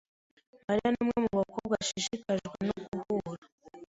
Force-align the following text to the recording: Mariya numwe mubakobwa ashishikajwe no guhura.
Mariya 0.67 0.89
numwe 0.91 1.15
mubakobwa 1.25 1.73
ashishikajwe 1.81 2.47
no 2.67 2.75
guhura. 2.97 3.41